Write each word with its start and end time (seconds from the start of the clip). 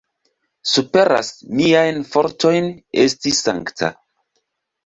Superas 0.69 1.29
miajn 1.59 2.01
fortojn 2.15 2.73
esti 3.05 3.35
sankta. 3.43 3.93